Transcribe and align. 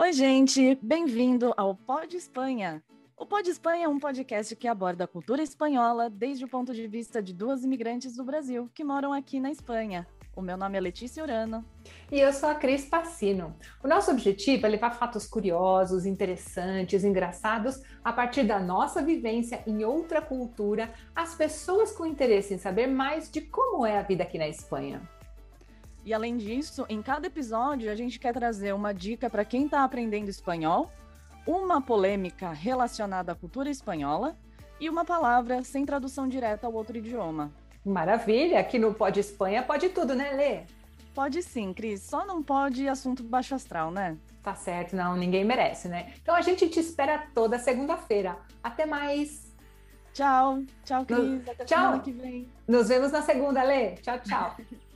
Oi, 0.00 0.12
gente, 0.12 0.78
bem-vindo 0.80 1.52
ao 1.56 1.74
Pod 1.74 2.16
Espanha. 2.16 2.80
O 3.16 3.26
Pod 3.26 3.50
Espanha 3.50 3.86
é 3.86 3.88
um 3.88 3.98
podcast 3.98 4.54
que 4.54 4.68
aborda 4.68 5.02
a 5.02 5.08
cultura 5.08 5.42
espanhola 5.42 6.08
desde 6.08 6.44
o 6.44 6.48
ponto 6.48 6.72
de 6.72 6.86
vista 6.86 7.20
de 7.20 7.34
duas 7.34 7.64
imigrantes 7.64 8.14
do 8.14 8.22
Brasil 8.22 8.70
que 8.72 8.84
moram 8.84 9.12
aqui 9.12 9.40
na 9.40 9.50
Espanha. 9.50 10.06
O 10.36 10.40
meu 10.40 10.56
nome 10.56 10.78
é 10.78 10.80
Letícia 10.80 11.20
Urano. 11.20 11.64
E 12.12 12.20
eu 12.20 12.32
sou 12.32 12.48
a 12.48 12.54
Cris 12.54 12.84
Passino. 12.84 13.56
O 13.82 13.88
nosso 13.88 14.12
objetivo 14.12 14.66
é 14.66 14.68
levar 14.68 14.92
fatos 14.92 15.26
curiosos, 15.26 16.06
interessantes, 16.06 17.02
engraçados, 17.02 17.82
a 18.04 18.12
partir 18.12 18.44
da 18.44 18.60
nossa 18.60 19.02
vivência 19.02 19.64
em 19.66 19.84
outra 19.84 20.22
cultura, 20.22 20.94
às 21.12 21.34
pessoas 21.34 21.90
com 21.90 22.06
interesse 22.06 22.54
em 22.54 22.58
saber 22.58 22.86
mais 22.86 23.28
de 23.28 23.40
como 23.40 23.84
é 23.84 23.98
a 23.98 24.02
vida 24.02 24.22
aqui 24.22 24.38
na 24.38 24.46
Espanha. 24.46 25.02
E 26.08 26.14
além 26.14 26.38
disso, 26.38 26.86
em 26.88 27.02
cada 27.02 27.26
episódio 27.26 27.92
a 27.92 27.94
gente 27.94 28.18
quer 28.18 28.32
trazer 28.32 28.74
uma 28.74 28.94
dica 28.94 29.28
para 29.28 29.44
quem 29.44 29.66
está 29.66 29.84
aprendendo 29.84 30.30
espanhol, 30.30 30.90
uma 31.46 31.82
polêmica 31.82 32.50
relacionada 32.50 33.32
à 33.32 33.34
cultura 33.34 33.68
espanhola 33.68 34.34
e 34.80 34.88
uma 34.88 35.04
palavra 35.04 35.62
sem 35.62 35.84
tradução 35.84 36.26
direta 36.26 36.66
ao 36.66 36.72
outro 36.72 36.96
idioma. 36.96 37.52
Maravilha! 37.84 38.58
Aqui 38.58 38.78
no 38.78 38.94
Pode 38.94 39.20
Espanha 39.20 39.62
pode 39.62 39.90
tudo, 39.90 40.14
né, 40.14 40.32
Lê? 40.32 40.62
Pode 41.14 41.42
sim, 41.42 41.74
Cris. 41.74 42.00
Só 42.00 42.24
não 42.24 42.42
pode 42.42 42.88
assunto 42.88 43.22
baixo 43.22 43.54
astral, 43.54 43.90
né? 43.90 44.16
Tá 44.42 44.54
certo, 44.54 44.96
não, 44.96 45.14
ninguém 45.14 45.44
merece, 45.44 45.88
né? 45.88 46.14
Então 46.22 46.34
a 46.34 46.40
gente 46.40 46.70
te 46.70 46.80
espera 46.80 47.26
toda 47.34 47.58
segunda-feira. 47.58 48.38
Até 48.62 48.86
mais! 48.86 49.54
Tchau, 50.14 50.62
tchau, 50.86 51.04
Cris. 51.04 51.46
Até 51.46 51.66
tchau. 51.66 51.78
semana 51.78 52.00
que 52.00 52.12
vem. 52.12 52.48
Nos 52.66 52.88
vemos 52.88 53.12
na 53.12 53.20
segunda, 53.20 53.62
Lê. 53.62 53.96
Tchau, 53.96 54.18
tchau. 54.20 54.56